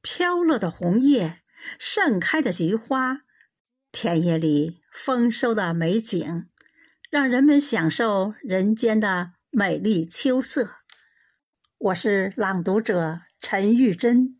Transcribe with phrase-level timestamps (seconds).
[0.00, 1.40] 飘落的红叶，
[1.78, 3.22] 盛开的菊花，
[3.90, 6.48] 田野里丰收的美景，
[7.10, 10.76] 让人们享受人间的美丽秋色。
[11.78, 14.38] 我是朗读者陈玉珍，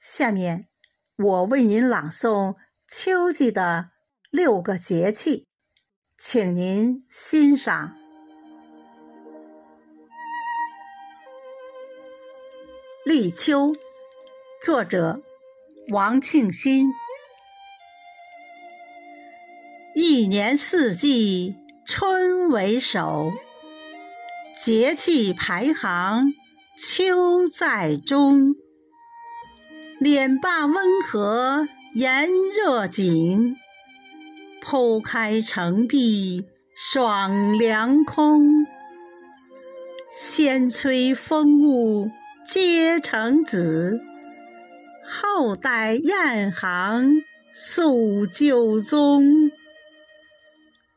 [0.00, 0.68] 下面
[1.16, 3.90] 我为您朗诵秋季的
[4.30, 5.46] 六个节气，
[6.16, 7.94] 请您欣赏。
[13.04, 13.72] 立秋。
[14.60, 15.20] 作者
[15.90, 16.88] 王庆新。
[19.94, 21.54] 一年四季
[21.86, 23.30] 春为首，
[24.56, 26.32] 节气排行
[26.76, 28.56] 秋在中。
[30.00, 33.56] 脸罢温和炎热景，
[34.60, 36.44] 剖开成碧
[36.76, 38.66] 爽凉空。
[40.16, 42.10] 先催风物
[42.44, 44.00] 皆成紫。
[45.10, 49.50] 后代雁行诉旧宗，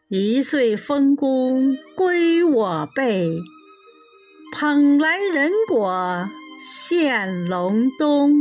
[0.10, 3.30] 一岁丰功归我辈，
[4.54, 6.28] 捧来人果
[6.62, 8.34] 献隆冬。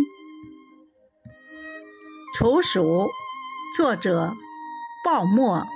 [2.35, 3.09] 处暑，
[3.77, 4.35] 作者
[5.05, 5.69] 鲍默。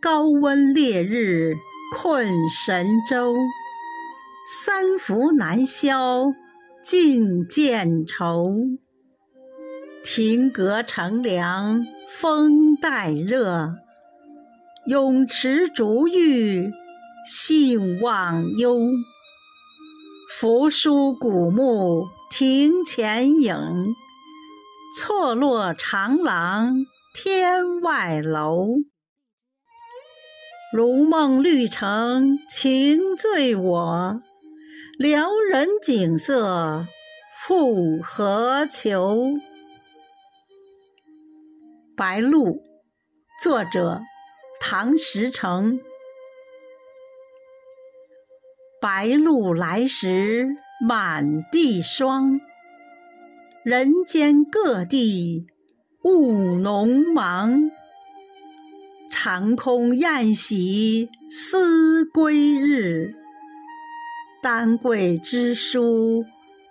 [0.00, 1.54] 高温烈日
[1.94, 3.34] 困神州，
[4.48, 6.32] 三伏难消。
[6.84, 8.52] 尽见愁，
[10.04, 13.74] 亭阁乘凉风带热，
[14.86, 16.70] 泳池逐玉
[17.26, 18.78] 兴忘忧。
[20.38, 23.56] 扶疏古木庭前影，
[25.00, 26.74] 错落长廊
[27.14, 28.66] 天外楼。
[30.70, 34.20] 如梦绿城情醉我。
[34.96, 36.86] 撩人景色
[37.42, 39.26] 复何求？
[41.96, 42.62] 白露，
[43.42, 44.00] 作者
[44.60, 45.80] 唐时成。
[48.80, 50.46] 白露来时
[50.86, 52.40] 满地霜，
[53.64, 55.44] 人间各地
[56.04, 57.68] 雾浓茫。
[59.10, 63.12] 长空雁喜思归日。
[64.44, 66.22] 丹桂之书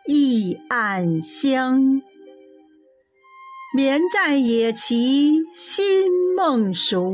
[0.05, 2.03] 一暗香，
[3.75, 7.11] 绵战野骑新梦熟，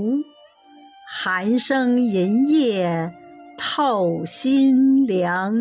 [1.09, 3.09] 寒声银叶
[3.57, 5.55] 透心凉。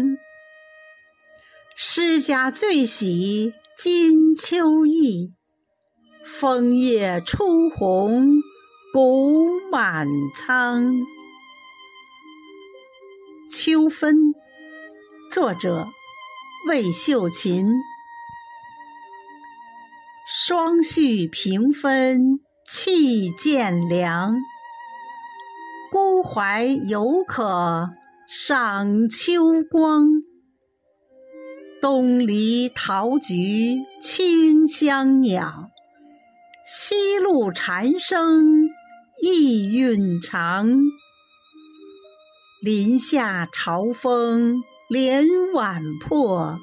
[1.76, 5.32] 诗家最喜金秋意，
[6.24, 8.26] 枫叶初红
[8.92, 10.92] 谷满仓。
[13.48, 14.16] 秋分。
[15.30, 15.86] 作者
[16.68, 17.66] 魏秀琴。
[20.26, 24.34] 霜絮平分气渐凉，
[25.90, 27.90] 孤怀犹可
[28.26, 30.06] 赏秋光。
[31.82, 35.68] 东篱桃菊清香袅，
[36.66, 38.70] 西路蝉声
[39.22, 40.70] 意韵长。
[42.62, 44.62] 林下潮风。
[44.88, 46.58] 帘晚破，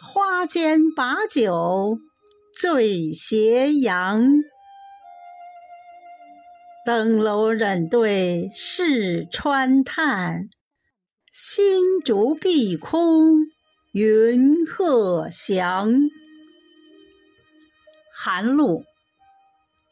[0.00, 1.98] 花间把酒
[2.58, 4.26] 醉斜阳。
[6.86, 10.48] 登楼忍对视川叹，
[11.34, 13.34] 新竹碧空
[13.92, 15.92] 云鹤翔。
[18.10, 18.84] 寒露，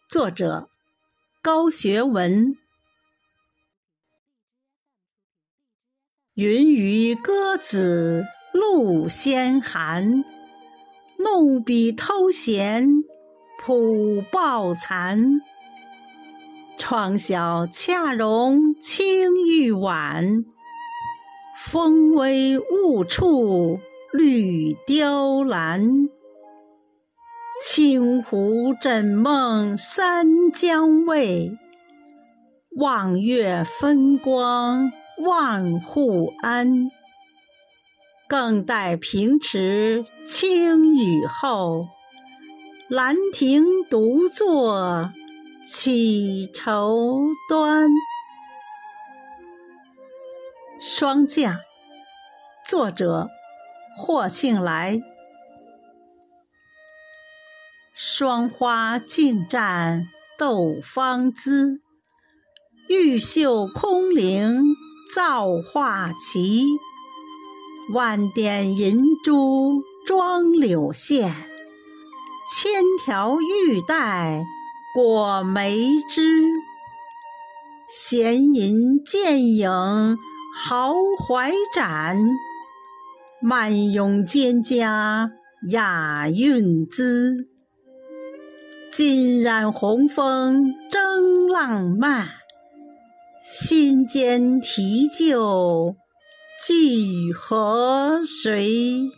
[0.08, 0.70] 作者
[1.42, 2.56] 高学文。
[6.34, 10.24] 云雨歌子露先寒，
[11.18, 12.88] 弄笔偷闲
[13.62, 15.42] 谱抱残。
[16.78, 20.42] 窗晓恰容青玉碗，
[21.60, 23.78] 风微雾处
[24.10, 25.86] 绿雕栏。
[27.62, 31.58] 清湖枕梦三江味，
[32.74, 34.90] 望月分光。
[35.18, 36.90] 万户安，
[38.28, 41.88] 更待平池清雨后。
[42.88, 45.10] 兰亭独坐
[45.66, 47.88] 起愁端。
[50.80, 51.58] 霜降，
[52.66, 53.28] 作者
[53.96, 55.00] 霍庆来。
[57.94, 60.08] 霜花尽占
[60.38, 61.80] 斗芳姿，
[62.88, 64.74] 玉袖空灵。
[65.14, 66.64] 造化奇，
[67.92, 71.34] 万点银珠妆柳线，
[72.50, 74.42] 千条玉带
[74.94, 75.76] 裹梅
[76.08, 76.22] 枝。
[77.88, 79.70] 闲吟剑影
[80.56, 80.94] 豪
[81.28, 82.16] 怀展，
[83.42, 85.28] 漫咏蒹葭
[85.68, 87.48] 雅韵姿。
[88.90, 92.28] 尽染红枫争浪漫，
[93.44, 95.96] 心间提旧
[96.64, 99.10] 寄何谁？